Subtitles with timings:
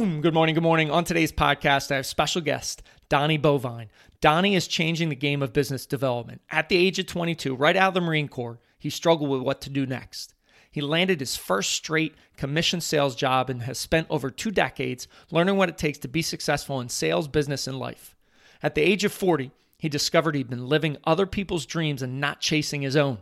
[0.00, 0.22] Boom!
[0.22, 0.90] Good morning, good morning.
[0.90, 3.88] On today's podcast, I have special guest, Donnie Boivin.
[4.22, 6.40] Donnie is changing the game of business development.
[6.48, 9.60] At the age of 22, right out of the Marine Corps, he struggled with what
[9.60, 10.32] to do next.
[10.70, 15.58] He landed his first straight commission sales job and has spent over two decades learning
[15.58, 18.16] what it takes to be successful in sales, business, and life.
[18.62, 22.40] At the age of 40, he discovered he'd been living other people's dreams and not
[22.40, 23.18] chasing his own.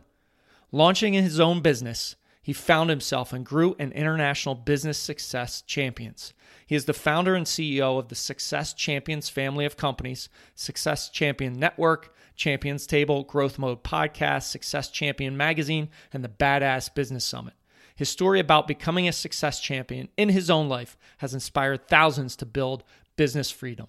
[0.71, 2.15] Launching his own business,
[2.49, 6.33] he found himself and grew an international business success champions.
[6.65, 11.59] He is the founder and CEO of the Success Champions family of companies, Success Champion
[11.59, 17.53] Network, Champions Table, Growth Mode Podcast, Success Champion Magazine, and the Badass Business Summit.
[17.95, 22.47] His story about becoming a success champion in his own life has inspired thousands to
[22.47, 22.83] build
[23.15, 23.85] business freedom.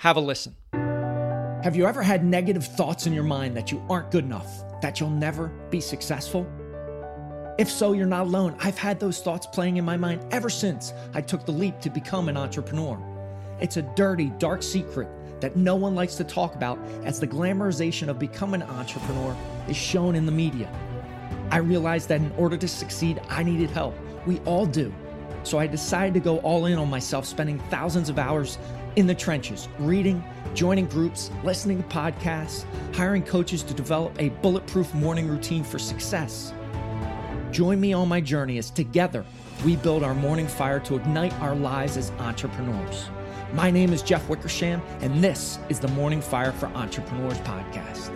[0.00, 0.54] Have a listen.
[1.64, 5.00] Have you ever had negative thoughts in your mind that you aren't good enough, that
[5.00, 6.46] you'll never be successful?
[7.58, 8.54] If so, you're not alone.
[8.60, 11.88] I've had those thoughts playing in my mind ever since I took the leap to
[11.88, 12.98] become an entrepreneur.
[13.60, 15.08] It's a dirty, dark secret
[15.40, 19.34] that no one likes to talk about as the glamorization of becoming an entrepreneur
[19.68, 20.70] is shown in the media.
[21.50, 23.94] I realized that in order to succeed, I needed help.
[24.26, 24.92] We all do.
[25.42, 28.58] So I decided to go all in on myself, spending thousands of hours
[28.96, 34.92] in the trenches, reading, joining groups, listening to podcasts, hiring coaches to develop a bulletproof
[34.94, 36.52] morning routine for success.
[37.52, 39.24] Join me on my journey as together
[39.64, 43.08] we build our morning fire to ignite our lives as entrepreneurs.
[43.52, 48.14] My name is Jeff Wickersham, and this is the Morning Fire for Entrepreneurs podcast.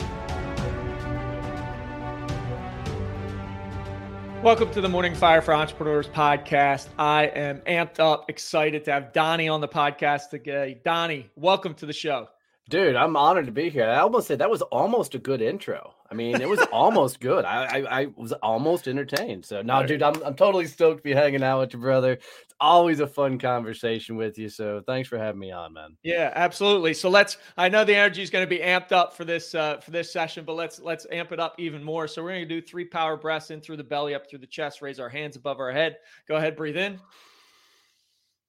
[4.42, 6.88] Welcome to the Morning Fire for Entrepreneurs podcast.
[6.98, 10.80] I am amped up, excited to have Donnie on the podcast today.
[10.84, 12.28] Donnie, welcome to the show.
[12.68, 13.88] Dude, I'm honored to be here.
[13.88, 15.94] I almost said that was almost a good intro.
[16.10, 17.44] I mean, it was almost good.
[17.44, 19.44] I, I, I was almost entertained.
[19.44, 22.14] So no, dude, I'm I'm totally stoked to be hanging out with your brother.
[22.14, 24.48] It's always a fun conversation with you.
[24.48, 25.96] So thanks for having me on, man.
[26.02, 26.94] Yeah, absolutely.
[26.94, 27.36] So let's.
[27.56, 30.12] I know the energy is going to be amped up for this uh, for this
[30.12, 32.08] session, but let's let's amp it up even more.
[32.08, 34.46] So we're going to do three power breaths in through the belly, up through the
[34.48, 34.82] chest.
[34.82, 35.98] Raise our hands above our head.
[36.26, 36.98] Go ahead, breathe in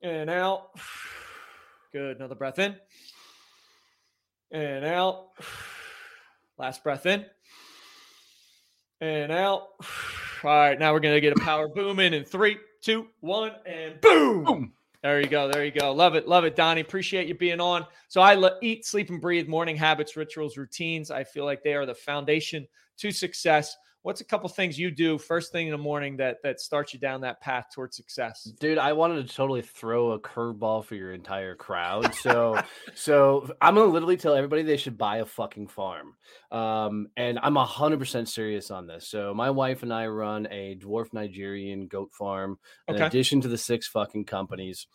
[0.02, 0.70] and out.
[1.94, 2.18] Good.
[2.18, 2.76] Another breath in
[4.52, 5.28] and out.
[6.58, 7.26] Last breath in
[9.02, 9.70] and out.
[10.44, 14.00] All right, now we're gonna get a power boom in in three, two, one, and
[14.02, 14.44] boom.
[14.44, 14.74] boom.
[15.04, 15.52] There you go.
[15.52, 15.92] There you go.
[15.92, 16.28] Love it.
[16.28, 16.82] Love it, Donnie.
[16.82, 17.86] Appreciate you being on.
[18.08, 21.10] So I le- eat, sleep, and breathe morning habits, rituals, routines.
[21.10, 22.68] I feel like they are the foundation
[22.98, 26.60] to success what's a couple things you do first thing in the morning that that
[26.60, 28.44] starts you down that path towards success?
[28.60, 32.14] Dude i wanted to totally throw a curveball for your entire crowd.
[32.16, 32.60] So
[32.96, 36.16] so i'm gonna literally tell everybody they should buy a fucking farm.
[36.52, 39.08] Um, and i'm 100% serious on this.
[39.08, 42.58] So my wife and i run a dwarf nigerian goat farm
[42.88, 43.06] in okay.
[43.06, 44.88] addition to the six fucking companies.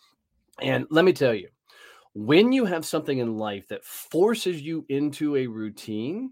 [0.61, 1.49] And let me tell you
[2.15, 6.31] when you have something in life that forces you into a routine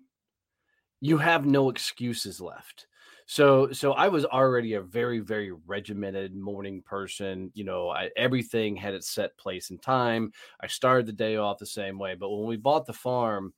[1.00, 2.86] you have no excuses left.
[3.26, 7.50] So so I was already a very very regimented morning person.
[7.54, 10.32] You know, I, everything had its set place and time.
[10.60, 12.14] I started the day off the same way.
[12.14, 13.54] But when we bought the farm,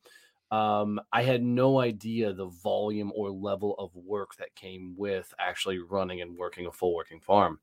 [0.50, 5.78] um, I had no idea the volume or level of work that came with actually
[5.78, 7.58] running and working a full working farm.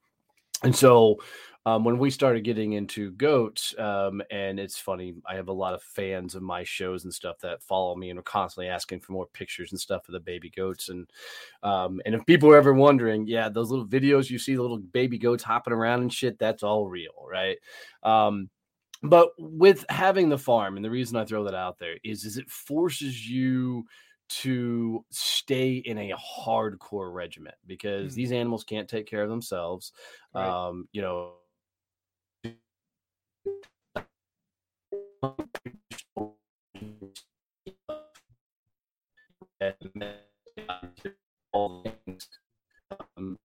[0.63, 1.18] And so
[1.66, 5.74] um, when we started getting into goats, um, and it's funny, I have a lot
[5.74, 9.13] of fans of my shows and stuff that follow me and are constantly asking for
[9.13, 10.90] more pictures and stuff of the baby goats.
[10.90, 11.09] And
[11.62, 14.79] um, and if people are ever wondering, yeah, those little videos you see, the little
[14.79, 17.57] baby goats hopping around and shit, that's all real, right?
[18.03, 18.50] Um,
[19.01, 22.38] but with having the farm, and the reason I throw that out there is, is
[22.38, 23.85] it forces you
[24.42, 28.16] to stay in a hardcore regiment because mm-hmm.
[28.16, 29.92] these animals can't take care of themselves.
[30.34, 30.48] Right.
[30.48, 31.34] Um, you know,
[41.54, 42.28] all things
[43.18, 43.38] um,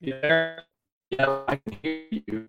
[0.00, 0.60] yeah
[1.18, 2.48] yeah, I can hear you.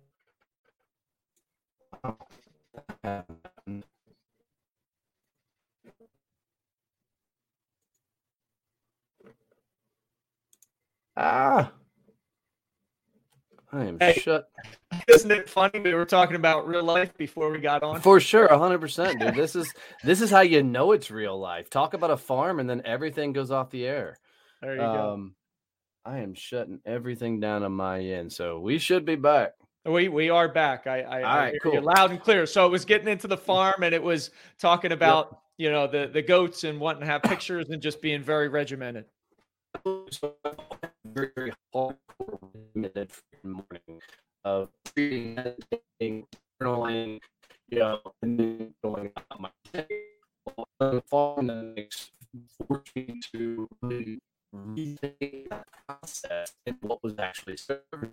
[11.16, 11.72] Ah.
[13.70, 14.48] I am hey, shut.
[15.08, 15.80] Isn't it funny?
[15.80, 18.00] We were talking about real life before we got on.
[18.00, 19.34] For sure, hundred percent, dude.
[19.34, 19.72] This is
[20.04, 21.68] this is how you know it's real life.
[21.68, 24.16] Talk about a farm, and then everything goes off the air.
[24.62, 25.34] There you um,
[26.08, 29.52] I am shutting everything down on my end, so we should be back.
[29.84, 30.86] We we are back.
[30.86, 31.74] I I, I hear cool.
[31.74, 32.46] you loud and clear.
[32.46, 35.28] So it was getting into the farm, and it was talking about.
[35.30, 35.40] Yep.
[35.58, 39.04] you know the the goats and wanting to have pictures and just being very regimented.
[39.84, 41.98] Very, very hardcore
[43.44, 44.00] morning
[44.44, 46.26] of reading,
[46.62, 47.20] journaling,
[47.68, 49.86] you know, and then going out my day.
[51.10, 52.12] Farm makes
[52.66, 54.20] forced me to really
[54.54, 58.12] rethink that process and what was actually serving.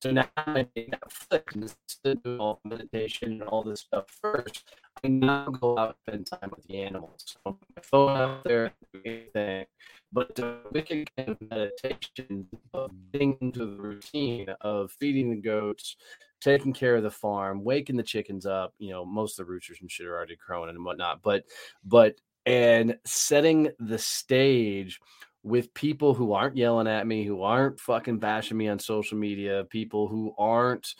[0.00, 4.04] So now I made that flip and instead of all meditation and all this stuff
[4.08, 4.64] first,
[5.02, 7.24] I now go out and spend time with the animals.
[7.26, 8.72] So my phone out there,
[9.04, 9.66] anything.
[10.12, 15.96] But the wicked kind of meditation of getting into the routine of feeding the goats,
[16.40, 18.74] taking care of the farm, waking the chickens up.
[18.78, 21.22] You know, most of the roosters and shit are already crowing and whatnot.
[21.22, 21.44] But
[21.84, 22.14] but
[22.46, 25.00] and setting the stage
[25.42, 29.64] with people who aren't yelling at me, who aren't fucking bashing me on social media,
[29.70, 30.94] people who aren't,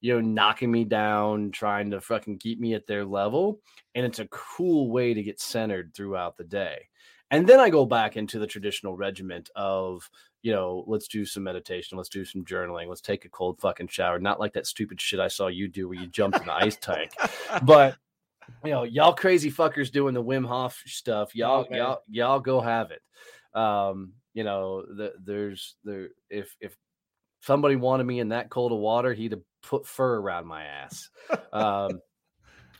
[0.00, 3.60] you know, knocking me down, trying to fucking keep me at their level.
[3.94, 6.88] And it's a cool way to get centered throughout the day.
[7.30, 10.08] And then I go back into the traditional regiment of,
[10.42, 13.88] you know, let's do some meditation, let's do some journaling, let's take a cold fucking
[13.88, 14.18] shower.
[14.18, 16.76] Not like that stupid shit I saw you do where you jumped in the ice
[16.76, 17.12] tank.
[17.62, 17.96] But
[18.62, 21.34] you know, y'all crazy fuckers doing the Wim Hof stuff.
[21.34, 21.78] Y'all, Okay.
[21.78, 23.00] y'all, y'all go have it.
[23.54, 26.76] Um, you know, the, there's there if if
[27.42, 31.10] somebody wanted me in that cold of water, he'd have put fur around my ass.
[31.52, 32.00] Um,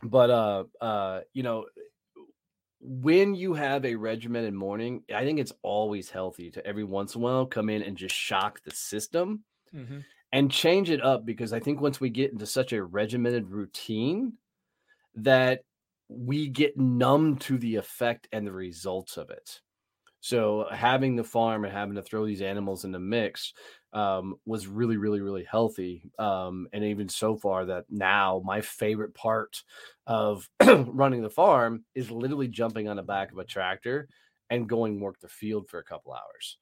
[0.02, 1.66] but uh, uh, you know,
[2.80, 7.20] when you have a regimented morning, I think it's always healthy to every once in
[7.20, 9.44] a while come in and just shock the system
[9.74, 10.00] Mm-hmm.
[10.32, 14.34] and change it up because I think once we get into such a regimented routine
[15.16, 15.62] that
[16.08, 19.60] we get numb to the effect and the results of it.
[20.24, 23.52] So having the farm and having to throw these animals in the mix
[23.92, 26.10] um, was really, really, really healthy.
[26.18, 29.62] Um, and even so far that now my favorite part
[30.06, 34.08] of running the farm is literally jumping on the back of a tractor
[34.48, 36.56] and going work the field for a couple hours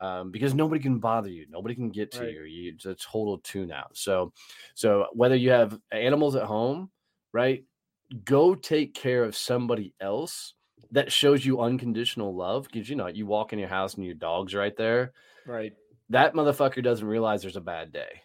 [0.00, 1.46] um, because nobody can bother you.
[1.48, 2.26] Nobody can get to Right.
[2.26, 2.42] you.
[2.42, 2.72] you.
[2.74, 3.96] It's a total tune out.
[3.96, 4.32] So,
[4.74, 6.90] so whether you have animals at home,
[7.32, 7.64] right,
[8.24, 10.54] go take care of somebody else
[10.92, 12.68] that shows you unconditional love.
[12.70, 15.12] Because you know, you walk in your house and your dog's right there.
[15.46, 15.72] Right.
[16.10, 18.22] That motherfucker doesn't realize there's a bad day.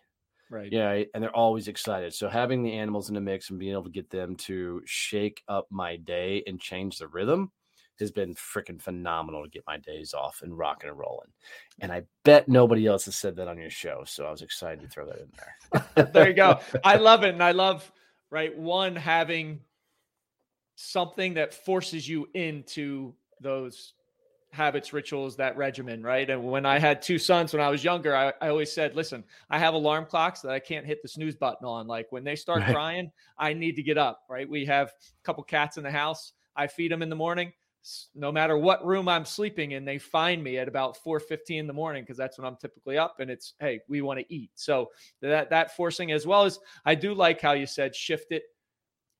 [0.51, 0.71] Right.
[0.71, 2.13] Yeah, and they're always excited.
[2.13, 5.44] So having the animals in the mix and being able to get them to shake
[5.47, 7.51] up my day and change the rhythm
[8.00, 11.29] has been freaking phenomenal to get my days off and rocking and rolling.
[11.81, 14.03] And I bet nobody else has said that on your show.
[14.06, 16.06] So I was excited to throw that in there.
[16.13, 16.59] there you go.
[16.83, 17.33] I love it.
[17.33, 17.91] And I love,
[18.31, 19.59] right, one having
[20.79, 23.95] something that forces you into those
[24.51, 26.29] habits, rituals, that regimen, right?
[26.29, 29.25] And when I had two sons when I was younger, I, I always said, listen,
[29.49, 31.85] I have alarm clocks that I can't hit the snooze button on.
[31.85, 32.71] Like when they start Right.
[32.71, 34.49] crying, I need to get up, right?
[34.49, 34.91] We have a
[35.23, 36.31] couple cats in the house.
[36.55, 37.51] I feed them in the morning.
[38.15, 41.73] No matter what room I'm sleeping in, they find me at about 4:15 in the
[41.73, 43.15] morning because that's when I'm typically up.
[43.19, 44.51] And it's hey, we want to eat.
[44.55, 44.89] So
[45.21, 48.43] that that forcing as well as I do like how you said shift it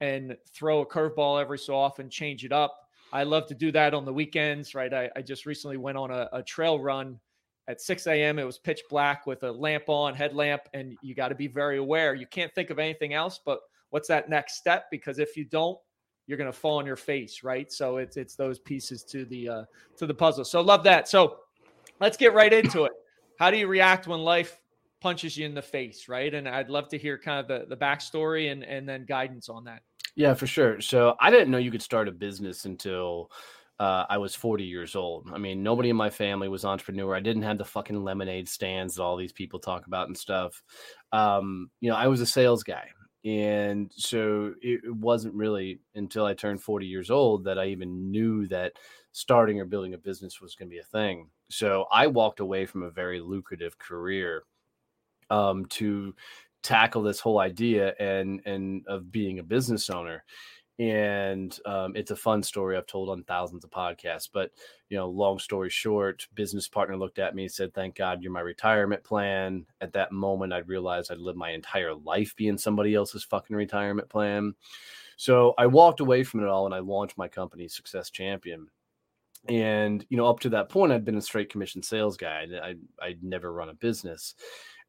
[0.02, 2.76] and throw a curveball every so often, change it up.
[3.12, 4.94] I love to do that on the weekends, right?
[4.94, 7.20] I, I just recently went on a, a trail run
[7.68, 8.40] at 6 a.m.
[8.40, 11.78] It was pitch black with a lamp on, headlamp, and you got to be very
[11.78, 12.14] aware.
[12.14, 13.60] You can't think of anything else, but
[13.90, 14.86] what's that next step?
[14.92, 15.78] Because if you don't,
[16.28, 17.72] you're going to fall on your face, right?
[17.72, 19.64] So it's it's those pieces to the uh,
[19.98, 20.46] to the puzzle.
[20.46, 21.08] So love that.
[21.08, 21.38] So
[22.00, 22.92] let's get right into it.
[23.40, 24.60] How do you react when life
[25.02, 26.34] punches you in the face, right?
[26.34, 29.64] And I'd love to hear kind of the the backstory and and then guidance on
[29.66, 29.82] that.
[30.16, 30.82] Yeah, for sure.
[30.82, 33.32] So I didn't know you could start a business until
[33.80, 35.30] uh, I was 40 years old.
[35.32, 37.16] I mean, nobody in my family was entrepreneur.
[37.16, 40.62] I didn't have the fucking lemonade stands that all these people talk about and stuff.
[41.12, 42.90] Um, you know, I was a sales guy.
[43.26, 48.48] And so it wasn't really until I turned 40 years old that I even knew
[48.48, 48.74] that
[49.12, 51.30] starting or building a business was going to be a thing.
[51.50, 54.44] So I walked away from a very lucrative career
[55.30, 56.16] um, to
[56.64, 60.24] tackle this whole idea and and of being a business owner.
[60.78, 64.52] And um, it's a fun story i've told on thousands of podcasts but
[64.88, 68.32] you know long story short business partner looked at me and said thank god you're
[68.32, 69.66] my retirement plan.
[69.82, 74.08] At that moment i realized i'd lived my entire life being somebody else's fucking retirement
[74.08, 74.54] plan.
[75.18, 78.68] So i walked away from it all and i launched my company success champion.
[79.50, 82.46] And you know up to that point i'd been a straight commission sales guy.
[82.54, 82.76] I, I,
[83.08, 84.34] i'd never run a business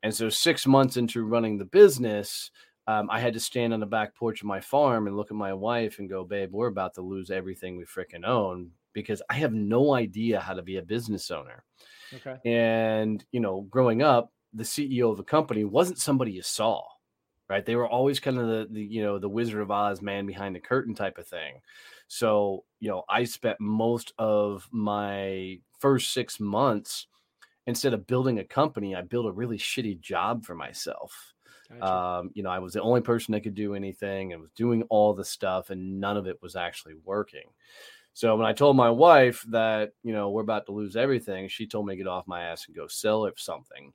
[0.02, 2.50] and so six months into running the business,
[2.86, 5.36] um, I had to stand on the back porch of my farm and look at
[5.36, 9.34] my wife and go, babe, we're about to lose everything we freaking own because I
[9.34, 11.64] have no idea how to be a business owner.
[12.14, 12.36] Okay.
[12.44, 16.82] And, you know, growing up, the CEO of a company wasn't somebody you saw,
[17.48, 17.64] right?
[17.64, 20.56] They were always kind of the, the you know, the Wizard of Oz man behind
[20.56, 21.60] the curtain type of thing.
[22.08, 27.06] So, you know, I spent most of my first six months
[27.66, 31.34] instead of building a company, I built a really shitty job for myself.
[31.68, 31.94] Gotcha.
[31.94, 34.82] Um, you know, I was the only person that could do anything and was doing
[34.84, 37.48] all the stuff, and none of it was actually working.
[38.12, 41.66] So when I told my wife that, you know, we're about to lose everything, she
[41.66, 43.92] told me to get off my ass and go sell it something.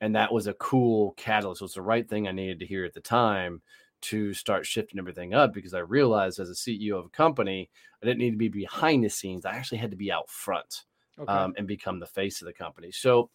[0.00, 1.62] And that was a cool catalyst.
[1.62, 3.62] It was the right thing I needed to hear at the time
[4.02, 7.70] to start shifting everything up because I realized as a CEO of a company,
[8.02, 9.46] I didn't need to be behind the scenes.
[9.46, 10.84] I actually had to be out front
[11.18, 11.32] okay.
[11.32, 12.90] um, and become the face of the company.
[12.90, 13.30] So,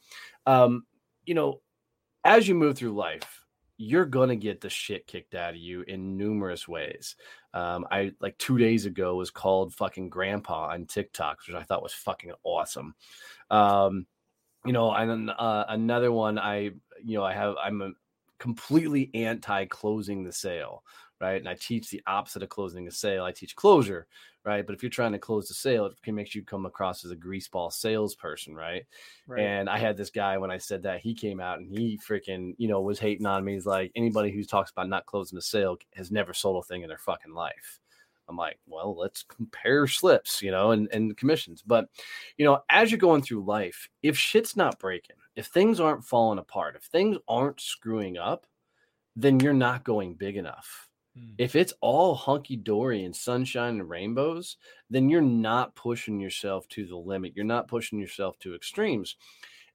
[0.46, 0.86] um,
[1.26, 1.62] you know,
[2.24, 3.46] as you move through life,
[3.78, 7.16] you're gonna get the shit kicked out of you in numerous ways.
[7.54, 11.82] Um, I like two days ago was called fucking grandpa on TikTok, which I thought
[11.82, 12.94] was fucking awesome.
[13.50, 14.06] Um,
[14.66, 16.72] you know, and uh, another one I,
[17.04, 17.92] you know, I have I'm a
[18.38, 20.84] completely anti closing the sale,
[21.22, 21.40] right?
[21.40, 23.24] And I teach the opposite of closing a sale.
[23.24, 24.08] I teach closure,
[24.46, 24.66] right?
[24.66, 27.12] But if you're trying to close the sale, it can make you come across as
[27.12, 28.86] a greaseball salesperson, right?
[29.28, 29.42] right?
[29.42, 32.54] And I had this guy when I said that he came out and he freaking,
[32.58, 33.54] you know, was hating on me.
[33.54, 36.84] He's like, anybody who talks about not closing a sale has never sold a thing
[36.84, 37.80] in their fucking life.
[38.30, 41.64] I'm like, well, let's compare slips, you know, and, and commissions.
[41.66, 41.90] But,
[42.38, 46.38] you know, as you're going through life, if shit's not breaking, if things aren't falling
[46.38, 48.46] apart, if things aren't screwing up,
[49.16, 50.89] then you're not going big enough
[51.20, 51.34] Hmm.
[51.38, 54.58] If it's all hunky dory and sunshine and rainbows,
[54.90, 57.34] then you're not pushing yourself to the limit.
[57.36, 59.16] You're not pushing yourself to extremes.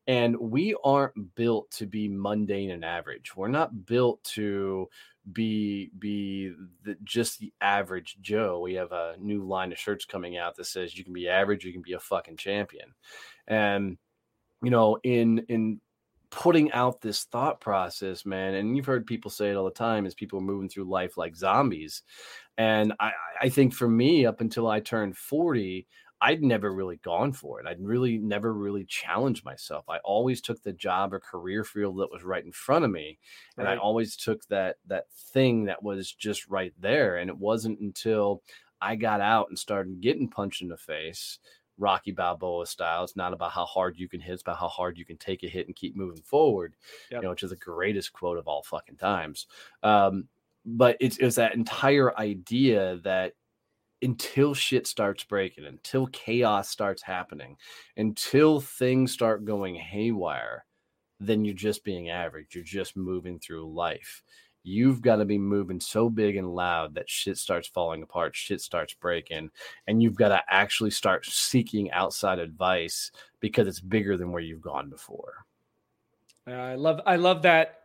[0.07, 3.35] And we aren't built to be mundane and average.
[3.35, 4.89] We're not built to
[5.33, 8.61] be be the, just the average Joe.
[8.61, 11.65] We have a new line of shirts coming out that says you can be average,
[11.65, 12.93] you can be a fucking champion.
[13.47, 13.97] And
[14.63, 15.81] you know, in in
[16.35, 18.55] putting out this thought process, man.
[18.55, 21.17] And you've heard people say it all the time as people are moving through life
[21.17, 22.03] like zombies.
[22.59, 25.87] And I, I think for me, up until I turned 40,
[26.21, 27.67] I'd never really gone for it.
[27.69, 29.85] I'd really never really challenged myself.
[29.89, 33.19] I always took the job or career field that was right in front of me.
[33.57, 33.75] And right.
[33.75, 37.19] I always took that that thing that was just right there.
[37.19, 38.43] And it wasn't until
[38.81, 41.39] I got out and started getting punched in the face
[41.79, 43.05] Rocky Balboa style.
[43.05, 45.43] It's not about how hard you can hit, it's about how hard you can take
[45.43, 46.77] a hit and keep moving forward.
[47.11, 47.19] Yep.
[47.19, 49.47] You know, which is the greatest quote of all fucking times.
[49.83, 50.29] Um,
[50.65, 53.35] but it's it's that entire idea that
[54.03, 57.57] until shit starts breaking, until chaos starts happening,
[57.97, 60.65] until things start going haywire,
[61.21, 62.55] then you're just being average.
[62.55, 64.23] You're just moving through life
[64.65, 68.61] you've got to be moving so big and loud that shit starts falling apart, shit
[68.61, 69.51] starts breaking,
[69.87, 74.63] and you've got to actually start seeking outside advice because it's bigger than where you've
[74.63, 75.45] gone before.
[76.47, 77.84] I love I love that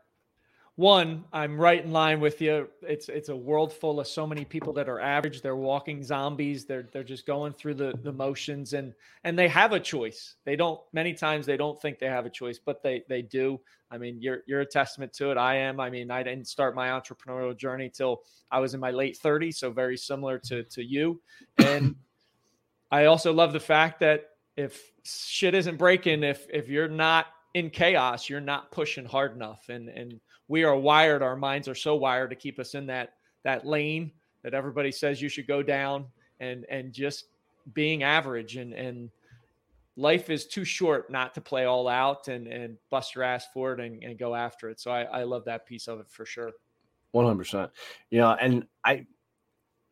[0.79, 2.69] one, I'm right in line with you.
[2.81, 5.41] It's it's a world full of so many people that are average.
[5.41, 6.63] They're walking zombies.
[6.63, 8.93] They're they're just going through the, the motions and
[9.25, 10.35] and they have a choice.
[10.45, 13.59] They don't many times they don't think they have a choice, but they they do.
[13.91, 15.37] I mean, you're you're a testament to it.
[15.37, 15.81] I am.
[15.81, 19.55] I mean, I didn't start my entrepreneurial journey till I was in my late 30s,
[19.55, 21.19] so very similar to to you.
[21.57, 21.95] And
[22.89, 27.69] I also love the fact that if shit isn't breaking, if if you're not in
[27.69, 29.67] chaos, you're not pushing hard enough.
[29.67, 33.13] And and we are wired, our minds are so wired to keep us in that
[33.45, 34.11] that lane
[34.43, 36.05] that everybody says you should go down
[36.41, 37.27] and and just
[37.73, 39.09] being average and and
[39.95, 43.73] life is too short not to play all out and and bust your ass for
[43.73, 44.79] it and, and go after it.
[44.79, 46.51] So I, I love that piece of it for sure.
[47.11, 47.71] One hundred percent.
[48.09, 49.05] You know, and I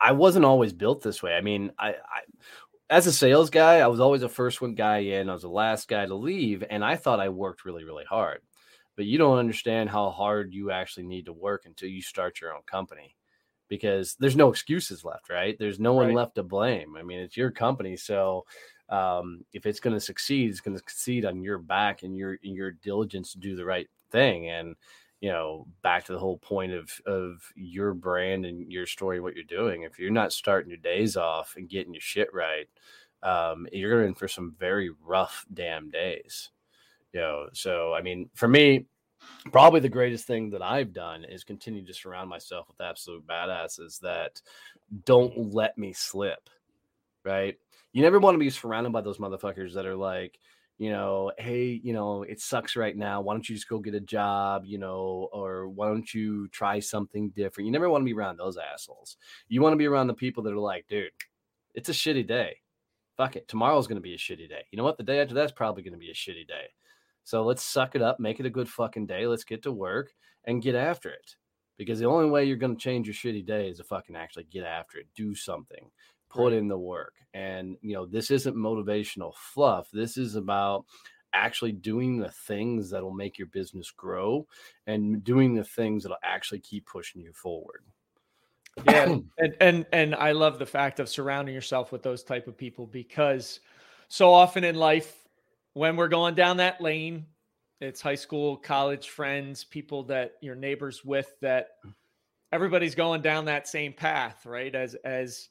[0.01, 1.35] I wasn't always built this way.
[1.35, 2.21] I mean, I, I
[2.89, 5.29] as a sales guy, I was always the first one guy in.
[5.29, 8.41] I was the last guy to leave, and I thought I worked really, really hard
[8.97, 12.53] but you don't understand how hard you actually need to work until you start your
[12.53, 13.15] own company
[13.69, 15.55] because there's no excuses left, right?
[15.59, 16.15] There's no one right.
[16.15, 16.97] left to blame.
[16.97, 18.45] I mean, it's your company, so
[18.89, 22.37] um, if it's going to succeed, it's going to succeed on your back and your
[22.41, 24.49] your diligence to do the right thing.
[24.49, 24.75] And
[25.21, 29.35] you know, back to the whole point of of your brand and your story, what
[29.35, 29.83] you're doing.
[29.83, 32.67] If you're not starting your days off and getting your shit right,
[33.21, 36.49] um, you're going to in for some very rough damn days
[37.53, 38.85] so i mean for me
[39.51, 43.99] probably the greatest thing that i've done is continue to surround myself with absolute badasses
[43.99, 44.41] that
[45.05, 46.49] don't let me slip
[47.27, 47.55] right?
[47.91, 50.39] You never want to be surrounded by those motherfuckers that are like
[50.79, 53.19] you know hey you know it sucks right now.
[53.21, 56.79] Why don't you just go get a job you know or why don't you try
[56.79, 57.65] something different?
[57.65, 59.17] You never want to be around those assholes.
[59.47, 61.11] You want to be around the people that are like dude
[61.73, 62.57] it's a shitty day.
[63.17, 63.47] Fuck it.
[63.47, 64.65] Tomorrow's going to be a shitty day.
[64.71, 64.97] You know what?
[64.97, 66.67] The day after that's probably going to be a shitty day
[67.27, 69.27] so let's suck it up, make it a good fucking day.
[69.27, 70.13] Let's get to work
[70.45, 71.35] and get after it.
[71.75, 74.45] Because the only way you're going to change your shitty day is to fucking actually
[74.45, 75.91] get after it, do something,
[76.29, 77.15] put in the work.
[77.33, 79.89] And, you know, this isn't motivational fluff.
[79.91, 80.85] This is about
[81.33, 84.47] actually doing the things that'll make your business grow
[84.85, 87.83] and doing the things that'll actually keep pushing you forward.
[88.85, 92.55] Yeah, and and and I love the fact of surrounding yourself with those type of
[92.55, 93.59] people because
[94.07, 95.26] so often in life
[95.77, 97.23] when we're going down that lane,
[97.79, 101.73] it's high school, college friends, people that your neighbors with that
[102.51, 104.73] everybody's going down that same path, right?
[104.73, 105.49] As as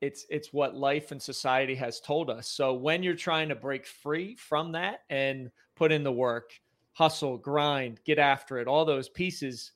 [0.00, 2.48] it's it's what life and society has told us.
[2.48, 6.50] So when you're trying to break free from that and put in the work,
[6.92, 9.70] hustle, grind, get after it, all those pieces,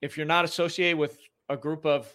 [0.00, 1.18] if you're not associated with
[1.50, 2.10] a group of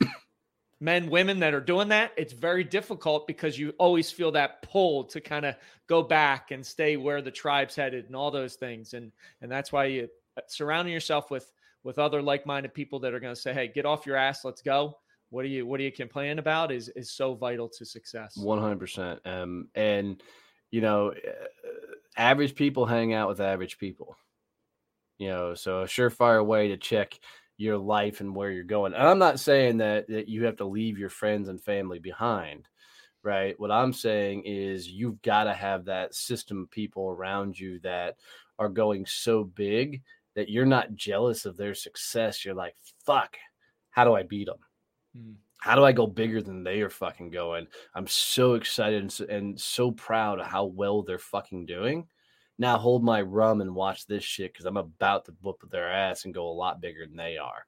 [0.81, 5.05] men, women that are doing that, it's very difficult because you always feel that pull
[5.05, 5.55] to kind of
[5.87, 8.93] go back and stay where the tribe's headed and all those things.
[8.95, 9.11] And
[9.41, 13.33] and that's why you uh, surrounding yourself with with other like-minded people that are going
[13.33, 14.97] to say, "Hey, get off your ass, let's go."
[15.29, 16.71] What are you What are you complaining about?
[16.71, 18.35] Is is so vital to success.
[18.35, 19.21] One hundred percent.
[19.23, 20.21] Um, and
[20.71, 21.45] you know, uh,
[22.17, 24.17] average people hang out with average people.
[25.19, 27.19] You know, so a surefire way to check
[27.61, 28.93] your life and where you're going.
[28.93, 32.67] And I'm not saying that that you have to leave your friends and family behind,
[33.23, 33.59] right?
[33.59, 38.17] What I'm saying is you've got to have that system of people around you that
[38.57, 40.01] are going so big
[40.35, 42.43] that you're not jealous of their success.
[42.43, 42.75] You're like,
[43.05, 43.37] fuck,
[43.91, 44.59] how do I beat them?
[45.15, 45.33] Hmm.
[45.57, 47.67] How do I go bigger than they are fucking going?
[47.93, 52.07] I'm so excited and so, and so proud of how well they're fucking doing.
[52.57, 56.25] Now hold my rum and watch this shit because I'm about to whoop their ass
[56.25, 57.65] and go a lot bigger than they are.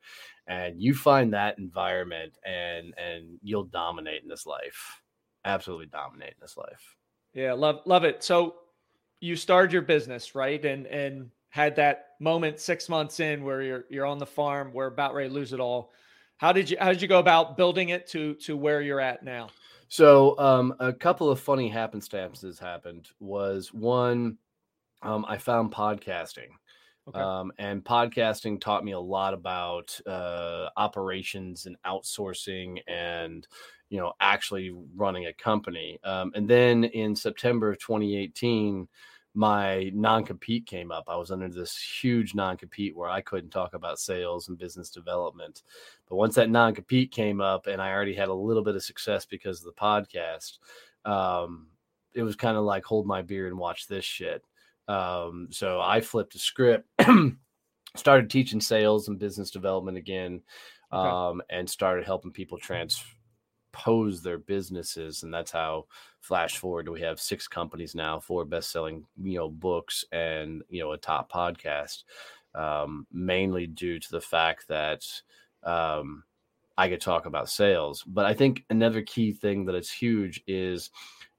[0.47, 5.01] And you find that environment and and you'll dominate in this life.
[5.45, 6.95] Absolutely dominate in this life.
[7.33, 8.23] Yeah, love love it.
[8.23, 8.55] So
[9.19, 10.63] you started your business, right?
[10.63, 14.87] And and had that moment six months in where you're you're on the farm, we're
[14.87, 15.91] about ready to lose it all.
[16.37, 19.23] How did you how did you go about building it to to where you're at
[19.23, 19.49] now?
[19.87, 23.09] So um, a couple of funny happenstances happened.
[23.19, 24.39] Was one,
[25.03, 26.49] um, I found podcasting.
[27.09, 27.19] Okay.
[27.19, 33.45] Um, and podcasting taught me a lot about uh, operations and outsourcing and
[33.89, 38.87] you know actually running a company um, and then in september of 2018
[39.33, 41.05] my non compete came up.
[41.07, 44.89] I was under this huge non compete where I couldn't talk about sales and business
[44.89, 45.63] development.
[46.07, 48.83] But once that non compete came up and I already had a little bit of
[48.83, 50.59] success because of the podcast,
[51.05, 51.67] um,
[52.13, 54.43] it was kind of like hold my beer and watch this shit.
[54.87, 56.87] Um, so I flipped a script,
[57.95, 60.41] started teaching sales and business development again,
[60.93, 61.57] um, okay.
[61.57, 65.85] and started helping people transpose their businesses and that's how
[66.21, 70.91] flash forward we have six companies now four best-selling you know books and you know
[70.91, 72.03] a top podcast
[72.55, 75.03] um, mainly due to the fact that
[75.63, 76.23] um,
[76.77, 80.91] i could talk about sales but i think another key thing that is huge is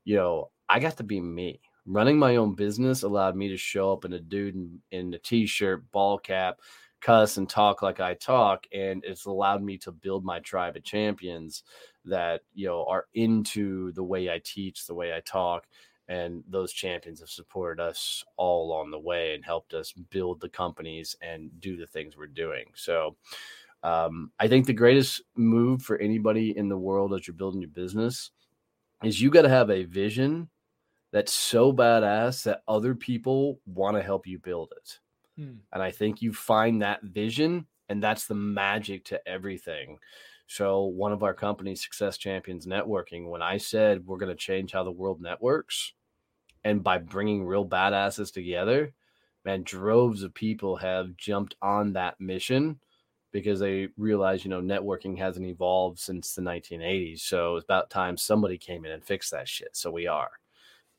[0.04, 3.92] you know i got to be me running my own business allowed me to show
[3.92, 6.60] up in a dude in, in a t-shirt ball cap
[7.04, 10.84] cuss and talk like I talk, and it's allowed me to build my tribe of
[10.84, 11.62] champions
[12.06, 15.66] that you know are into the way I teach, the way I talk,
[16.08, 20.48] and those champions have supported us all along the way and helped us build the
[20.48, 22.66] companies and do the things we're doing.
[22.74, 23.16] So.
[23.82, 27.68] Um, I think the greatest move for anybody in the world as you're building your
[27.68, 28.30] business
[29.02, 30.48] is you got to have a vision
[31.14, 34.98] that's so badass that other people want to help you build it.
[35.38, 35.58] Hmm.
[35.72, 40.00] And I think you find that vision, and that's the magic to everything.
[40.48, 44.72] So, one of our companies, Success Champions Networking, when I said we're going to change
[44.72, 45.92] how the world networks,
[46.64, 48.92] and by bringing real badasses together,
[49.44, 52.80] man, droves of people have jumped on that mission
[53.30, 57.20] because they realize, you know, networking hasn't evolved since the 1980s.
[57.20, 59.76] So it's about time somebody came in and fixed that shit.
[59.76, 60.32] So we are.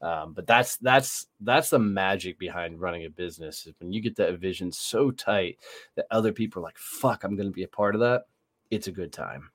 [0.01, 4.15] Um, but that's that's that's the magic behind running a business is when you get
[4.17, 5.57] that vision so tight
[5.95, 8.23] that other people are like, "Fuck, I'm going to be a part of that."
[8.71, 9.49] It's a good time,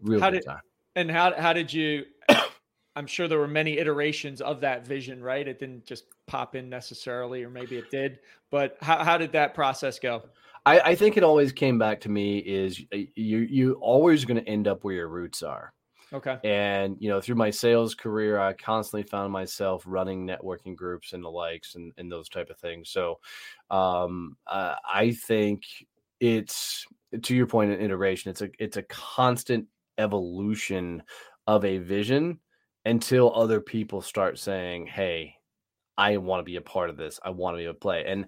[0.00, 0.62] real how good did, time.
[0.96, 2.04] And how how did you?
[2.96, 5.46] I'm sure there were many iterations of that vision, right?
[5.46, 8.18] It didn't just pop in necessarily, or maybe it did.
[8.50, 10.22] But how how did that process go?
[10.64, 14.48] I, I think it always came back to me is you you always going to
[14.48, 15.72] end up where your roots are
[16.12, 16.38] Okay.
[16.44, 21.24] And you know, through my sales career, I constantly found myself running networking groups and
[21.24, 22.90] the likes and, and those type of things.
[22.90, 23.18] So
[23.70, 25.62] um, uh, I think
[26.20, 26.86] it's
[27.22, 29.66] to your point in iteration, it's a it's a constant
[29.98, 31.02] evolution
[31.46, 32.40] of a vision
[32.84, 35.36] until other people start saying, Hey,
[35.96, 37.20] I want to be a part of this.
[37.22, 38.04] I want to be a play.
[38.06, 38.26] And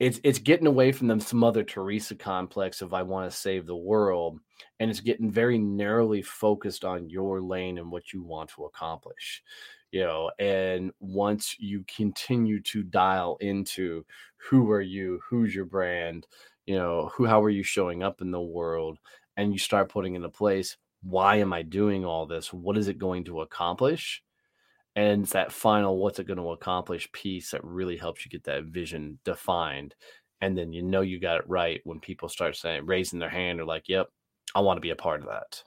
[0.00, 3.76] it's it's getting away from some Mother Teresa complex of I want to save the
[3.76, 4.38] world,
[4.78, 9.42] and it's getting very narrowly focused on your lane and what you want to accomplish.
[9.90, 14.04] You know, and once you continue to dial into
[14.36, 16.26] who are you, who's your brand,
[16.66, 18.98] you know, who how are you showing up in the world,
[19.36, 22.52] and you start putting into place why am I doing all this?
[22.52, 24.22] What is it going to accomplish?
[24.98, 28.44] And it's that final what's it going to accomplish piece that really helps you get
[28.44, 29.94] that vision defined
[30.40, 33.60] and then you know you got it right when people start saying raising their hand
[33.60, 34.08] or like yep
[34.54, 35.62] i want to be a part of that.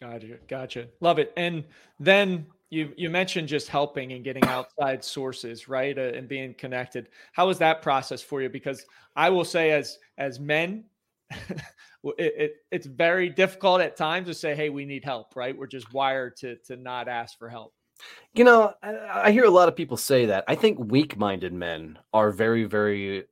[0.00, 0.88] Gotcha gotcha.
[1.00, 1.64] Love it and
[1.98, 7.08] then you you mentioned just helping and getting outside sources right uh, and being connected.
[7.32, 8.48] How was that process for you?
[8.48, 8.84] Because
[9.16, 10.84] i will say as as men
[11.30, 11.64] it,
[12.18, 15.56] it, it's very difficult at times to say hey we need help right?
[15.56, 17.74] We're just wired to to not ask for help
[18.34, 20.44] you know, I, I hear a lot of people say that.
[20.46, 23.24] I think weak-minded men are very, very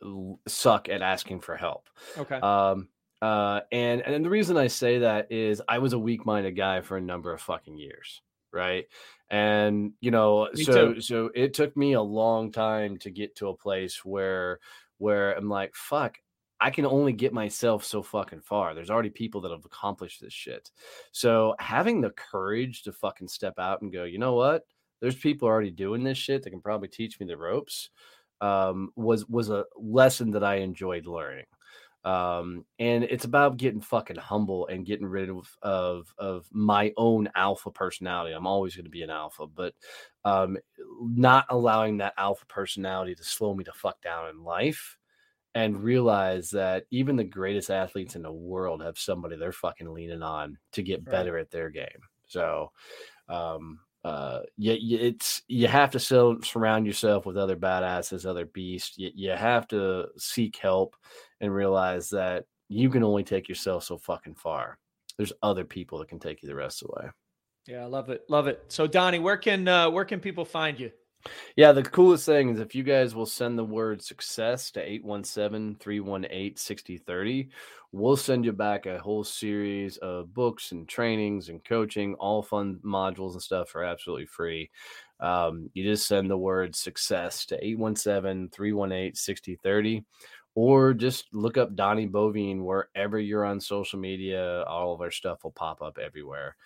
[0.46, 1.88] suck at asking for help.
[2.16, 2.36] Okay.
[2.36, 2.88] Um.
[3.22, 3.60] Uh.
[3.72, 7.00] And and the reason I say that is I was a weak-minded guy for a
[7.00, 8.86] number of fucking years, right?
[9.30, 11.00] And you know, Me so too.
[11.00, 14.58] so it took me a long time to get to a place where
[14.98, 16.18] where I'm like, fuck,
[16.60, 18.74] I can only get myself so fucking far.
[18.74, 20.70] There's already people that have accomplished this shit.
[21.12, 24.64] So having the courage to fucking step out and go, you know what?
[25.00, 27.90] There's people already doing this shit that can probably teach me the ropes.
[28.40, 31.46] Um, was was a lesson that I enjoyed learning.
[32.04, 37.28] Um, and it's about getting fucking humble and getting rid of of, of my own
[37.34, 38.34] alpha personality.
[38.34, 39.74] I'm always going to be an alpha, but
[40.24, 40.56] um,
[41.00, 44.97] not allowing that alpha personality to slow me to fuck down in life
[45.54, 50.22] and realize that even the greatest athletes in the world have somebody they're fucking leaning
[50.22, 51.10] on to get Right.
[51.10, 52.00] better at their game.
[52.26, 52.70] So,
[53.28, 58.96] um, uh, you, you, it's you have to surround yourself with other badasses, other beasts.
[58.96, 60.94] You, you have to seek help
[61.40, 64.78] and realize that you can only take yourself so fucking far.
[65.16, 67.10] There's other people that can take you the rest of the way.
[67.66, 68.22] Yeah, I love it.
[68.28, 68.62] Love it.
[68.68, 70.90] So Donnie, where can uh, where can people find you?
[71.56, 75.76] Yeah, the coolest thing is if you guys will send the word success to 817
[75.80, 77.48] 318 6030,
[77.92, 82.78] we'll send you back a whole series of books and trainings and coaching, all fun
[82.84, 84.70] modules and stuff for absolutely free.
[85.20, 90.04] Um, you just send the word success to 817 318 6030,
[90.54, 94.62] or just look up Donnie Boivin wherever you're on social media.
[94.64, 96.56] All of our stuff will pop up everywhere.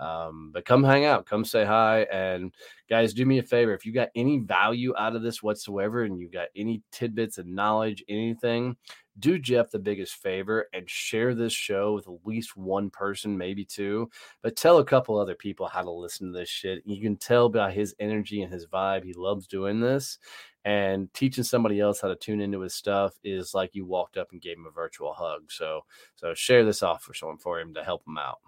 [0.00, 2.54] Um, but come hang out, come say hi, and
[2.88, 3.74] guys, do me a favor.
[3.74, 7.46] If you got any value out of this whatsoever, and you got any tidbits of
[7.46, 8.76] knowledge, anything,
[9.18, 13.64] do Jeff the biggest favor and share this show with at least one person, maybe
[13.64, 14.10] two.
[14.42, 16.82] But tell a couple other people how to listen to this shit.
[16.86, 20.18] You can tell by his energy and his vibe, he loves doing this.
[20.64, 24.32] And teaching somebody else how to tune into his stuff is like you walked up
[24.32, 25.50] and gave him a virtual hug.
[25.50, 25.82] So,
[26.16, 28.38] so share this off for someone for him to help him out.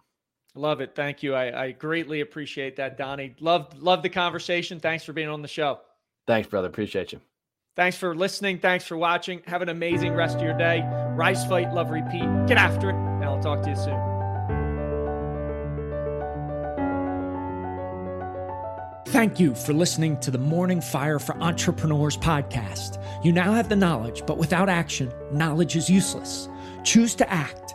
[0.55, 0.95] Love it.
[0.95, 1.35] Thank you.
[1.35, 3.35] I, I greatly appreciate that, Donnie.
[3.41, 4.81] Love love the conversation.
[4.81, 5.81] Thanks for being on the show.
[6.27, 6.69] Thanks, brother.
[6.69, 7.21] Appreciate you.
[7.75, 8.59] Thanks for listening.
[8.59, 9.41] Thanks for watching.
[9.47, 10.83] Have an amazing rest of your day.
[11.15, 12.29] Rice fight, love, repeat.
[12.47, 12.95] Get after it.
[12.95, 14.13] And I'll talk to you soon.
[19.07, 23.03] Thank you for listening to the Morning Fire for Entrepreneurs podcast.
[23.25, 26.49] You now have the knowledge, but without action, knowledge is useless.
[26.83, 27.75] Choose to act.